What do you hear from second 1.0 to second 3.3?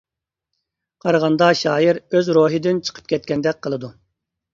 قارىغاندا شائىر ئۆز روھىدىن چىقىپ